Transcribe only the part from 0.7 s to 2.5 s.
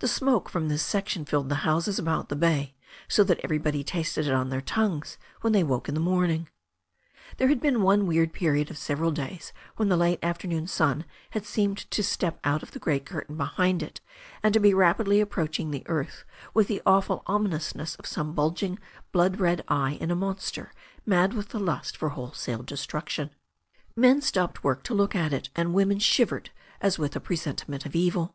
section filled the houses about the